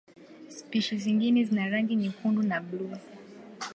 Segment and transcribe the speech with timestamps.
[0.55, 2.97] Spishi nyingine zina rangi nyekundu na buluu.